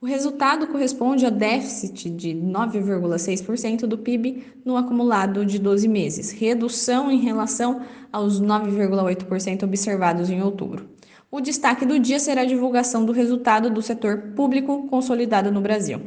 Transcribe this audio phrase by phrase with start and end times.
[0.00, 7.10] O resultado corresponde a déficit de 9,6% do PIB no acumulado de 12 meses, redução
[7.10, 7.80] em relação
[8.12, 10.97] aos 9,8% observados em outubro.
[11.30, 16.00] O destaque do dia será a divulgação do resultado do setor público consolidado no Brasil.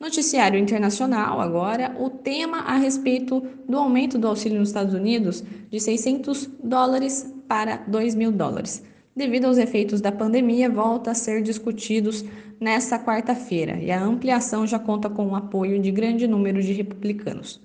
[0.00, 5.80] Noticiário internacional, agora, o tema a respeito do aumento do auxílio nos Estados Unidos de
[5.80, 8.82] 600 dólares para 2 mil dólares
[9.16, 12.22] devido aos efeitos da pandemia, volta a ser discutidos
[12.60, 17.58] nesta quarta-feira e a ampliação já conta com o apoio de grande número de republicanos.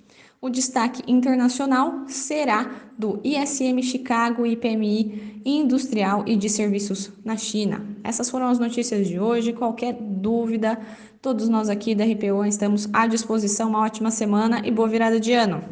[0.43, 7.85] O destaque internacional será do ISM Chicago e PMI industrial e de serviços na China.
[8.03, 9.53] Essas foram as notícias de hoje.
[9.53, 10.79] Qualquer dúvida,
[11.21, 13.69] todos nós aqui da RPO estamos à disposição.
[13.69, 15.63] Uma ótima semana e boa virada de ano.